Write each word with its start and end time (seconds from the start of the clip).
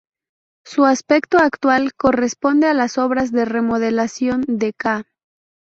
Su 0.65 0.85
aspecto 0.85 1.37
actual 1.37 1.93
corresponde 1.93 2.65
a 2.65 2.73
las 2.73 2.97
obras 2.97 3.31
de 3.31 3.45
remodelación 3.45 4.43
de 4.47 4.73
ca. 4.73 5.05